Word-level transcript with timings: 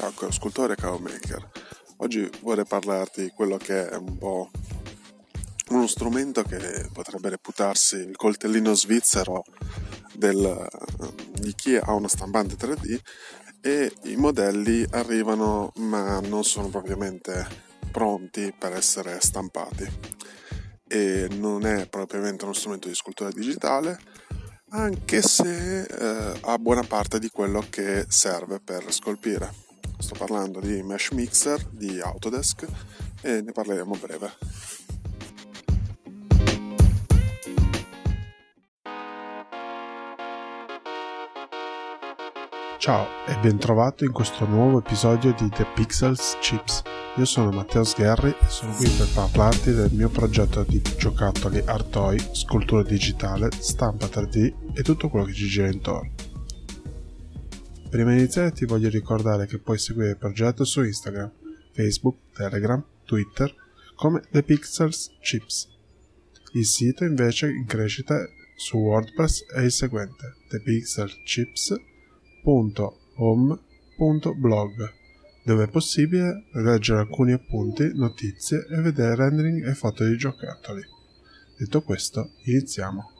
Ciao 0.00 0.12
caro 0.12 0.32
scultore 0.32 0.76
caro 0.76 0.96
maker. 0.96 1.46
Oggi 1.98 2.26
vorrei 2.40 2.64
parlarti 2.64 3.24
di 3.24 3.32
quello 3.36 3.58
che 3.58 3.86
è 3.86 3.96
un 3.96 4.16
po' 4.16 4.50
uno 5.68 5.86
strumento 5.86 6.42
che 6.42 6.88
potrebbe 6.90 7.28
reputarsi 7.28 7.96
il 7.96 8.16
coltellino 8.16 8.72
svizzero 8.72 9.44
del, 10.14 10.66
di 11.34 11.54
chi 11.54 11.76
ha 11.76 11.92
una 11.92 12.08
stampante 12.08 12.54
3D 12.54 12.98
e 13.60 13.92
i 14.04 14.16
modelli 14.16 14.86
arrivano 14.92 15.70
ma 15.76 16.18
non 16.20 16.44
sono 16.44 16.68
propriamente 16.68 17.46
pronti 17.92 18.54
per 18.58 18.72
essere 18.72 19.20
stampati 19.20 19.86
e 20.88 21.28
non 21.32 21.66
è 21.66 21.86
propriamente 21.88 22.44
uno 22.44 22.54
strumento 22.54 22.88
di 22.88 22.94
scultura 22.94 23.30
digitale 23.30 23.98
anche 24.70 25.20
se 25.20 25.82
eh, 25.82 26.38
ha 26.40 26.56
buona 26.56 26.84
parte 26.84 27.18
di 27.18 27.28
quello 27.28 27.62
che 27.68 28.06
serve 28.08 28.60
per 28.60 28.90
scolpire. 28.94 29.68
Sto 30.00 30.14
parlando 30.16 30.60
di 30.60 30.82
Mesh 30.82 31.10
Mixer 31.10 31.62
di 31.70 32.00
Autodesk 32.00 32.66
e 33.20 33.42
ne 33.42 33.52
parleremo 33.52 33.94
a 33.94 33.98
breve. 33.98 34.32
Ciao 42.78 43.06
e 43.26 43.36
ben 43.42 43.58
trovato 43.58 44.04
in 44.04 44.12
questo 44.12 44.46
nuovo 44.46 44.78
episodio 44.78 45.34
di 45.34 45.50
The 45.50 45.66
Pixels 45.74 46.38
Chips. 46.40 46.82
Io 47.16 47.24
sono 47.26 47.50
Matteo 47.50 47.84
Sgherri 47.84 48.30
e 48.30 48.48
sono 48.48 48.72
qui 48.72 48.88
per 48.88 49.08
parlarti 49.12 49.74
del 49.74 49.92
mio 49.92 50.08
progetto 50.08 50.64
di 50.66 50.80
giocattoli 50.96 51.62
art 51.66 51.90
toy, 51.90 52.18
scultura 52.32 52.82
digitale, 52.82 53.50
stampa 53.58 54.06
3D 54.06 54.72
e 54.74 54.82
tutto 54.82 55.10
quello 55.10 55.26
che 55.26 55.34
ci 55.34 55.46
gira 55.46 55.68
intorno. 55.68 56.19
Prima 57.90 58.12
di 58.12 58.18
iniziare 58.18 58.52
ti 58.52 58.64
voglio 58.64 58.88
ricordare 58.88 59.46
che 59.46 59.58
puoi 59.58 59.78
seguire 59.78 60.10
il 60.10 60.16
progetto 60.16 60.64
su 60.64 60.82
Instagram, 60.82 61.30
Facebook, 61.72 62.32
Telegram, 62.32 62.82
Twitter 63.04 63.54
come 63.96 64.22
The 64.30 64.42
Pixels 64.42 65.10
Chips. 65.20 65.68
Il 66.52 66.64
sito 66.64 67.04
invece 67.04 67.48
in 67.50 67.66
crescita 67.66 68.16
su 68.56 68.78
WordPress 68.78 69.46
è 69.52 69.60
il 69.60 69.72
seguente 69.72 70.36
thepixelchips.com 70.48 71.88
www.home.blog 73.20 74.92
dove 75.42 75.64
è 75.64 75.68
possibile 75.68 76.44
leggere 76.52 77.00
alcuni 77.00 77.32
appunti, 77.32 77.90
notizie 77.94 78.66
e 78.68 78.80
vedere 78.80 79.16
rendering 79.16 79.66
e 79.66 79.74
foto 79.74 80.04
di 80.04 80.16
giocattoli. 80.16 80.82
Detto 81.56 81.82
questo, 81.82 82.32
iniziamo. 82.44 83.19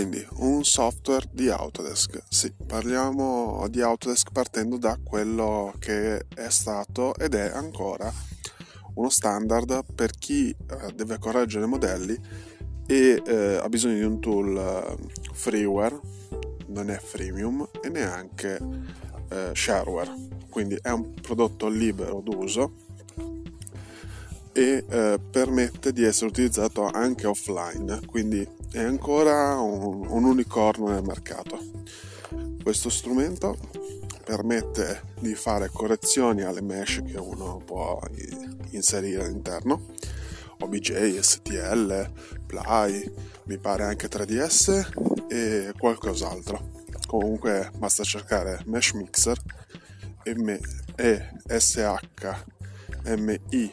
Quindi 0.00 0.26
un 0.36 0.64
software 0.64 1.28
di 1.30 1.50
Autodesk. 1.50 2.22
Sì, 2.26 2.50
parliamo 2.66 3.66
di 3.68 3.82
Autodesk 3.82 4.32
partendo 4.32 4.78
da 4.78 4.98
quello 5.04 5.74
che 5.78 6.24
è 6.34 6.48
stato 6.48 7.14
ed 7.16 7.34
è 7.34 7.50
ancora 7.52 8.10
uno 8.94 9.10
standard 9.10 9.84
per 9.94 10.12
chi 10.12 10.48
eh, 10.48 10.92
deve 10.94 11.18
correggere 11.18 11.66
modelli 11.66 12.18
e 12.86 13.22
eh, 13.22 13.60
ha 13.62 13.68
bisogno 13.68 13.96
di 13.96 14.04
un 14.04 14.20
tool 14.20 14.56
eh, 14.56 14.96
freeware, 15.34 16.00
non 16.68 16.88
è 16.88 16.98
freemium 16.98 17.68
e 17.82 17.90
neanche 17.90 18.58
eh, 19.28 19.50
shareware, 19.52 20.14
quindi 20.48 20.78
è 20.80 20.88
un 20.88 21.12
prodotto 21.12 21.68
libero 21.68 22.22
d'uso 22.24 22.72
e 24.52 24.82
eh, 24.88 25.20
permette 25.30 25.92
di 25.92 26.04
essere 26.04 26.30
utilizzato 26.30 26.86
anche 26.86 27.26
offline, 27.26 28.00
quindi 28.06 28.59
è 28.72 28.80
ancora 28.80 29.58
un, 29.58 30.06
un 30.06 30.24
unicorno 30.24 30.90
nel 30.90 31.02
mercato. 31.02 31.58
Questo 32.62 32.88
strumento 32.88 33.56
permette 34.24 35.02
di 35.18 35.34
fare 35.34 35.70
correzioni 35.72 36.42
alle 36.42 36.62
mesh 36.62 37.02
che 37.04 37.18
uno 37.18 37.60
può 37.64 38.00
inserire 38.70 39.24
all'interno 39.24 39.86
OBJ, 40.60 41.18
STL, 41.18 42.10
Ply, 42.46 43.12
mi 43.44 43.58
pare 43.58 43.84
anche 43.84 44.08
3DS 44.08 45.26
e 45.28 45.72
qualcos'altro. 45.76 46.70
Comunque 47.06 47.70
basta 47.76 48.04
cercare 48.04 48.62
Mesh 48.66 48.92
Mixer 48.92 49.38
M 50.26 50.56
E 50.96 51.32
S 51.46 51.76
H 51.76 52.44
M 53.06 53.34
I 53.50 53.72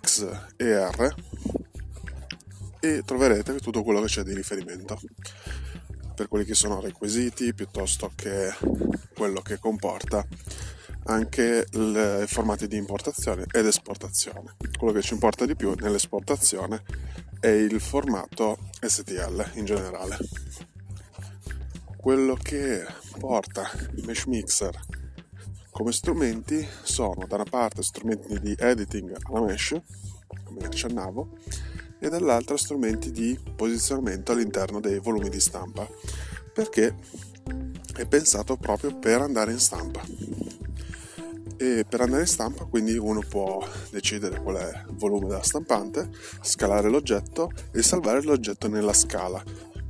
X 0.00 0.26
E 0.56 0.88
R 0.88 1.14
e 2.84 3.02
troverete 3.04 3.60
tutto 3.60 3.84
quello 3.84 4.00
che 4.00 4.08
c'è 4.08 4.24
di 4.24 4.34
riferimento 4.34 5.00
per 6.16 6.26
quelli 6.26 6.44
che 6.44 6.54
sono 6.54 6.80
requisiti 6.80 7.54
piuttosto 7.54 8.10
che 8.16 8.52
quello 9.14 9.40
che 9.40 9.60
comporta 9.60 10.26
anche 11.04 11.64
i 11.70 12.24
formati 12.26 12.66
di 12.66 12.76
importazione 12.76 13.46
ed 13.52 13.66
esportazione. 13.66 14.56
Quello 14.76 14.92
che 14.92 15.02
ci 15.02 15.14
importa 15.14 15.46
di 15.46 15.54
più 15.54 15.74
nell'esportazione 15.74 16.82
è 17.38 17.46
il 17.46 17.80
formato 17.80 18.58
STL 18.80 19.52
in 19.54 19.64
generale. 19.64 20.18
Quello 21.96 22.34
che 22.34 22.84
porta 23.16 23.70
il 23.94 24.04
Mesh 24.04 24.24
Mixer 24.24 24.80
come 25.70 25.92
strumenti 25.92 26.68
sono 26.82 27.26
da 27.26 27.36
una 27.36 27.46
parte 27.48 27.82
strumenti 27.82 28.38
di 28.40 28.54
editing 28.58 29.16
alla 29.22 29.40
mesh, 29.40 29.80
come 30.44 30.66
accennavo, 30.66 31.38
e 32.02 32.08
dall'altra 32.08 32.56
strumenti 32.56 33.12
di 33.12 33.38
posizionamento 33.54 34.32
all'interno 34.32 34.80
dei 34.80 34.98
volumi 34.98 35.28
di 35.28 35.38
stampa, 35.38 35.88
perché 36.52 36.96
è 37.94 38.04
pensato 38.06 38.56
proprio 38.56 38.98
per 38.98 39.20
andare 39.20 39.52
in 39.52 39.60
stampa 39.60 40.02
e 41.56 41.86
per 41.88 42.00
andare 42.00 42.22
in 42.22 42.26
stampa 42.26 42.64
quindi 42.64 42.96
uno 42.96 43.20
può 43.20 43.64
decidere 43.90 44.42
qual 44.42 44.56
è 44.56 44.68
il 44.88 44.96
volume 44.96 45.28
della 45.28 45.44
stampante, 45.44 46.10
scalare 46.40 46.88
l'oggetto 46.88 47.52
e 47.70 47.82
salvare 47.82 48.20
l'oggetto 48.22 48.68
nella 48.68 48.92
scala. 48.92 49.40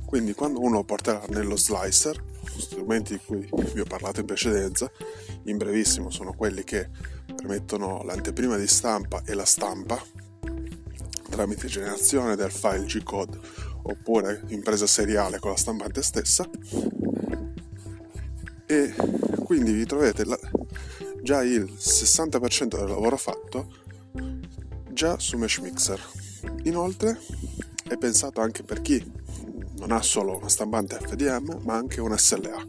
Quindi 0.05 0.35
quando 0.35 0.59
uno 0.59 0.83
porterà 0.83 1.23
nello 1.29 1.57
slicer, 1.57 2.23
strumenti 2.57 3.13
di 3.13 3.47
cui 3.47 3.65
vi 3.73 3.79
ho 3.79 3.85
parlato 3.85 4.19
in 4.19 4.27
precedenza, 4.27 4.91
in 5.45 5.57
brevissimo 5.57 6.11
sono 6.11 6.33
quelli 6.33 6.63
che 6.63 6.89
permettono 7.35 8.03
l'anteprima 8.03 8.55
di 8.57 8.67
stampa 8.67 9.23
e 9.25 9.33
la 9.33 9.45
stampa 9.45 9.99
tramite 11.33 11.65
generazione 11.67 12.35
del 12.35 12.51
file 12.51 12.85
G-code 12.85 13.39
oppure 13.81 14.43
impresa 14.49 14.85
seriale 14.85 15.39
con 15.39 15.49
la 15.49 15.57
stampante 15.57 16.03
stessa 16.03 16.47
e 18.67 18.93
quindi 19.43 19.73
vi 19.73 19.83
trovate 19.85 20.25
già 21.23 21.41
il 21.41 21.63
60% 21.63 22.77
del 22.77 22.87
lavoro 22.87 23.17
fatto 23.17 23.67
già 24.91 25.17
su 25.17 25.37
Mesh 25.37 25.57
Mixer. 25.57 25.99
Inoltre 26.65 27.19
è 27.89 27.97
pensato 27.97 28.39
anche 28.41 28.61
per 28.61 28.81
chi 28.81 29.03
non 29.77 29.91
ha 29.91 30.03
solo 30.03 30.37
una 30.37 30.49
stampante 30.49 30.99
FDM 31.01 31.61
ma 31.63 31.73
anche 31.73 31.99
un 31.99 32.15
SLA, 32.15 32.63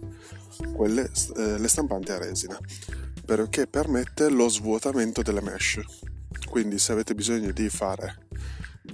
quelle, 0.72 1.10
eh, 1.36 1.58
le 1.58 1.68
stampanti 1.68 2.12
a 2.12 2.18
resina, 2.18 2.58
perché 3.26 3.66
permette 3.66 4.30
lo 4.30 4.48
svuotamento 4.48 5.20
delle 5.20 5.42
mesh. 5.42 5.80
Quindi 6.48 6.78
se 6.78 6.92
avete 6.92 7.14
bisogno 7.14 7.50
di 7.52 7.68
fare 7.68 8.23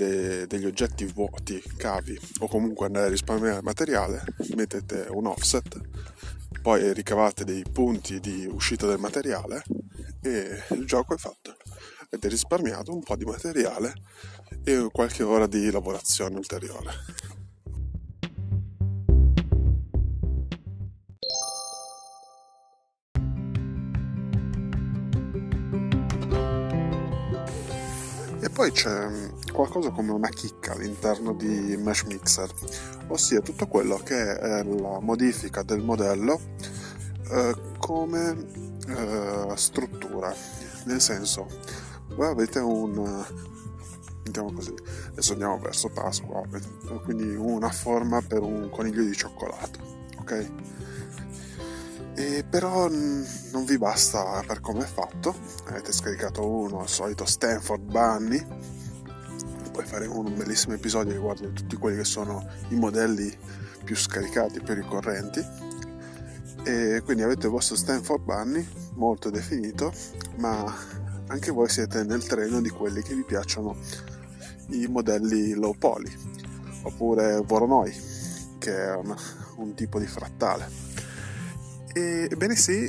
de- 0.00 0.46
degli 0.46 0.64
oggetti 0.64 1.04
vuoti, 1.04 1.62
cavi 1.76 2.18
o 2.38 2.48
comunque 2.48 2.86
andare 2.86 3.06
a 3.06 3.10
risparmiare 3.10 3.60
materiale, 3.60 4.22
mettete 4.54 5.06
un 5.10 5.26
offset 5.26 5.78
poi 6.62 6.92
ricavate 6.92 7.44
dei 7.44 7.64
punti 7.70 8.20
di 8.20 8.46
uscita 8.50 8.86
del 8.86 8.98
materiale 8.98 9.62
e 10.20 10.62
il 10.70 10.86
gioco 10.86 11.14
è 11.14 11.16
fatto. 11.16 11.56
Avete 12.10 12.28
risparmiato 12.28 12.92
un 12.92 13.02
po' 13.02 13.16
di 13.16 13.24
materiale 13.24 13.94
e 14.64 14.88
qualche 14.92 15.22
ora 15.22 15.46
di 15.46 15.70
lavorazione 15.70 16.36
ulteriore. 16.36 16.92
E 28.42 28.48
poi 28.48 28.72
c'è 28.72 29.08
qualcosa 29.52 29.90
come 29.90 30.12
una 30.12 30.28
chicca 30.28 30.72
all'interno 30.72 31.34
di 31.34 31.76
Mesh 31.76 32.04
Mixer, 32.04 32.50
ossia 33.08 33.40
tutto 33.40 33.66
quello 33.66 33.96
che 33.98 34.38
è 34.38 34.62
la 34.62 34.98
modifica 35.00 35.62
del 35.62 35.82
modello 35.82 36.40
eh, 37.30 37.54
come 37.78 38.46
eh, 38.88 39.52
struttura, 39.56 40.34
nel 40.86 41.00
senso 41.02 41.46
voi 42.14 42.28
avete 42.28 42.58
un 42.60 43.24
mettiamo 44.24 44.52
così, 44.52 44.74
adesso 45.08 45.32
andiamo 45.32 45.58
verso 45.58 45.88
Pasqua, 45.88 46.42
quindi 47.04 47.34
una 47.34 47.70
forma 47.70 48.22
per 48.22 48.42
un 48.42 48.70
coniglio 48.70 49.02
di 49.02 49.14
cioccolato, 49.14 49.80
ok? 50.18 50.50
E 52.20 52.44
però 52.44 52.86
non 52.86 53.64
vi 53.64 53.78
basta 53.78 54.44
per 54.46 54.60
come 54.60 54.84
è 54.84 54.86
fatto, 54.86 55.34
avete 55.68 55.90
scaricato 55.90 56.46
uno, 56.46 56.80
al 56.80 56.88
solito 56.88 57.24
Stanford 57.24 57.80
Bunny, 57.80 58.46
poi 59.72 59.86
faremo 59.86 60.18
un 60.18 60.36
bellissimo 60.36 60.74
episodio 60.74 61.14
riguardo 61.14 61.50
tutti 61.52 61.76
quelli 61.76 61.96
che 61.96 62.04
sono 62.04 62.46
i 62.68 62.74
modelli 62.74 63.34
più 63.82 63.96
scaricati, 63.96 64.60
più 64.60 64.74
ricorrenti. 64.74 65.42
E 66.62 67.00
quindi 67.06 67.22
avete 67.22 67.46
il 67.46 67.52
vostro 67.52 67.76
Stanford 67.76 68.22
Bunny 68.22 68.68
molto 68.96 69.30
definito, 69.30 69.90
ma 70.36 70.76
anche 71.28 71.50
voi 71.50 71.70
siete 71.70 72.04
nel 72.04 72.22
treno 72.26 72.60
di 72.60 72.68
quelli 72.68 73.00
che 73.00 73.14
vi 73.14 73.24
piacciono 73.24 73.78
i 74.72 74.86
modelli 74.88 75.54
low 75.54 75.74
poly, 75.74 76.12
oppure 76.82 77.38
Voronoi, 77.38 77.98
che 78.58 78.76
è 78.76 78.94
un, 78.94 79.16
un 79.56 79.74
tipo 79.74 79.98
di 79.98 80.06
frattale. 80.06 81.08
Ebbene 81.92 82.54
sì, 82.54 82.88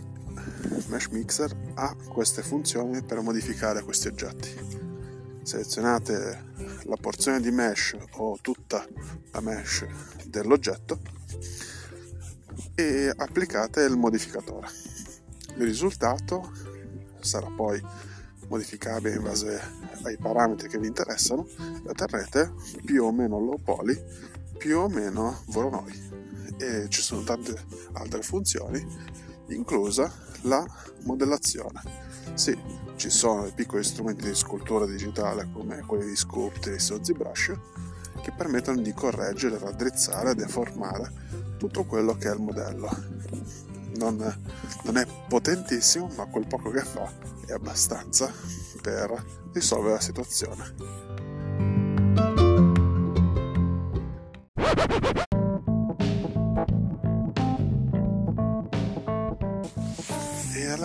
Mesh 0.88 1.08
Mixer 1.08 1.52
ha 1.74 1.96
queste 2.08 2.44
funzioni 2.44 3.02
per 3.02 3.20
modificare 3.22 3.82
questi 3.82 4.08
oggetti. 4.08 4.50
Selezionate 5.42 6.50
la 6.84 6.98
porzione 6.98 7.40
di 7.40 7.50
mesh 7.50 7.98
o 8.18 8.38
tutta 8.42 8.86
la 9.32 9.42
mesh 9.42 9.88
dell'oggetto 10.26 11.00
e 12.76 13.12
applicate 13.16 13.82
il 13.86 13.98
modificatore. 13.98 14.68
Il 15.56 15.66
risultato 15.66 16.52
sarà 17.22 17.48
poi 17.50 17.84
modificabile 18.50 19.16
in 19.16 19.24
base 19.24 19.60
ai 20.04 20.18
parametri 20.18 20.70
che 20.70 20.78
vi 20.78 20.86
interessano. 20.86 21.48
E 21.58 21.90
otterrete 21.90 22.54
più 22.86 23.04
o 23.04 23.12
meno 23.12 23.40
low 23.40 23.60
poly, 23.64 24.00
più 24.60 24.78
o 24.78 24.88
meno 24.88 25.42
Voronoi 25.48 26.31
e 26.62 26.90
ci 26.90 27.02
sono 27.02 27.24
tante 27.24 27.66
altre 27.94 28.22
funzioni, 28.22 28.86
inclusa 29.48 30.14
la 30.42 30.64
modellazione. 31.04 31.82
Sì, 32.36 32.58
ci 32.96 33.10
sono 33.10 33.44
dei 33.44 33.54
piccoli 33.54 33.84
strumenti 33.84 34.26
di 34.26 34.36
scultura 34.36 34.86
digitale 34.86 35.50
come 35.52 35.82
quelli 35.82 36.06
di 36.06 36.16
Sculptris 36.16 36.90
o 36.92 37.04
ZBrush 37.04 37.52
che 38.22 38.32
permettono 38.32 38.80
di 38.82 38.94
correggere, 38.94 39.58
raddrizzare, 39.58 40.36
deformare 40.36 41.12
tutto 41.58 41.84
quello 41.86 42.16
che 42.16 42.30
è 42.30 42.34
il 42.34 42.42
modello. 42.42 42.90
Non, 43.96 44.18
non 44.84 44.98
è 44.98 45.06
potentissimo, 45.28 46.10
ma 46.16 46.26
quel 46.26 46.48
poco 46.48 46.70
che 46.70 46.82
fa 46.82 47.12
è 47.46 47.52
abbastanza 47.52 48.32
per 48.82 49.24
risolvere 49.52 49.96
la 49.96 50.00
situazione. 50.00 51.11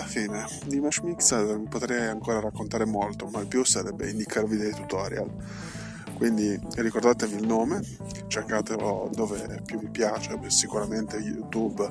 Fine 0.03 0.45
di 0.65 0.79
Mesh 0.79 0.99
Mix 0.99 1.67
potrei 1.69 2.07
ancora 2.07 2.39
raccontare 2.39 2.85
molto, 2.85 3.27
ma 3.27 3.41
il 3.41 3.47
più 3.47 3.63
sarebbe 3.63 4.09
indicarvi 4.09 4.57
dei 4.57 4.73
tutorial. 4.73 5.29
Quindi 6.15 6.59
ricordatevi 6.75 7.35
il 7.35 7.45
nome, 7.45 7.81
cercatelo 8.27 9.09
dove 9.13 9.61
più 9.63 9.77
vi 9.79 9.89
piace, 9.89 10.37
sicuramente 10.47 11.17
YouTube 11.17 11.87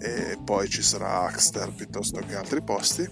e 0.00 0.36
poi 0.42 0.68
ci 0.68 0.82
sarà 0.82 1.22
Axter 1.22 1.72
piuttosto 1.72 2.20
che 2.20 2.34
altri 2.34 2.60
posti, 2.62 3.08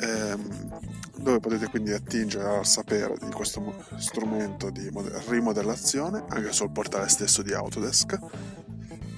ehm, 0.00 0.80
dove 1.18 1.40
potete 1.40 1.68
quindi 1.68 1.92
attingere 1.92 2.58
al 2.58 2.66
sapere 2.66 3.16
di 3.18 3.32
questo 3.32 3.74
strumento 3.96 4.70
di 4.70 4.88
rimodellazione 5.28 6.24
anche 6.28 6.52
sul 6.52 6.70
portale 6.70 7.08
stesso 7.08 7.42
di 7.42 7.52
Autodesk 7.52 8.18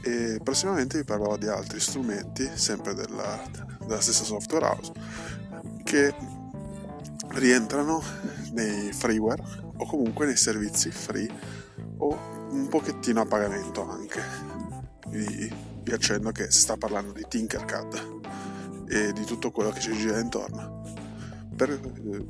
e 0.07 0.39
prossimamente 0.41 0.99
vi 0.99 1.05
parlerò 1.05 1.37
di 1.37 1.49
altri 1.49 1.81
strumenti, 1.81 2.49
sempre 2.55 2.95
della, 2.95 3.43
della 3.81 4.01
stessa 4.01 4.23
software 4.23 4.65
house, 4.65 4.93
che 5.83 6.15
rientrano 7.31 8.01
nei 8.53 8.93
freeware 8.93 9.43
o 9.77 9.85
comunque 9.85 10.27
nei 10.27 10.37
servizi 10.37 10.93
free 10.93 11.29
o 11.99 12.49
un 12.51 12.69
pochettino 12.69 13.21
a 13.21 13.27
pagamento 13.27 13.89
anche. 13.91 14.23
Vi, 15.09 15.53
vi 15.83 15.93
accendo 15.93 16.31
che 16.31 16.53
si 16.53 16.61
sta 16.61 16.77
parlando 16.77 17.11
di 17.11 17.25
Tinkercad 17.29 18.21
e 18.89 19.13
di 19.13 19.25
tutto 19.25 19.51
quello 19.51 19.71
che 19.71 19.81
ci 19.81 19.93
gira 19.93 20.21
intorno. 20.21 20.85
Per, 21.57 21.81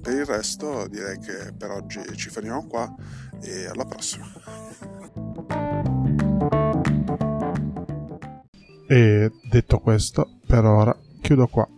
per 0.00 0.14
il 0.14 0.24
resto 0.24 0.86
direi 0.88 1.18
che 1.18 1.52
per 1.52 1.72
oggi 1.72 2.00
ci 2.14 2.30
fermiamo 2.30 2.66
qua 2.66 2.94
e 3.42 3.66
alla 3.66 3.84
prossima. 3.84 5.25
E 8.88 9.32
detto 9.50 9.78
questo, 9.78 10.28
per 10.46 10.64
ora 10.64 10.96
chiudo 11.20 11.46
qua. 11.48 11.68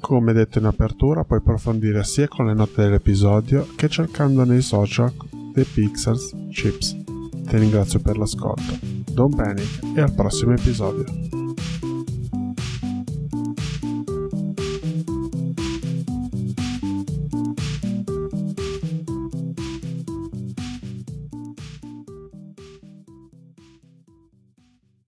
Come 0.00 0.32
detto 0.32 0.58
in 0.58 0.64
apertura, 0.64 1.24
puoi 1.24 1.38
approfondire 1.38 2.04
sia 2.04 2.28
con 2.28 2.46
le 2.46 2.54
note 2.54 2.82
dell'episodio 2.82 3.66
che 3.76 3.88
cercando 3.88 4.44
nei 4.44 4.62
social 4.62 5.12
dei 5.54 5.64
Pixels 5.64 6.34
Chips. 6.50 6.96
Ti 7.46 7.56
ringrazio 7.56 8.00
per 8.00 8.16
l'ascolto. 8.16 8.78
Don't 9.10 9.36
panic 9.36 9.80
e 9.94 10.00
al 10.00 10.12
prossimo 10.12 10.52
episodio. 10.52 11.49